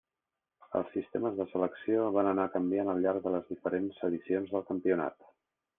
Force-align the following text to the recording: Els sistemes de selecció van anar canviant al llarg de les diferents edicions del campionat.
Els 0.79 0.87
sistemes 0.93 1.37
de 1.41 1.47
selecció 1.51 2.07
van 2.17 2.31
anar 2.31 2.49
canviant 2.57 2.91
al 2.95 3.05
llarg 3.05 3.23
de 3.29 3.37
les 3.39 3.47
diferents 3.53 4.05
edicions 4.11 4.57
del 4.57 4.71
campionat. 4.73 5.25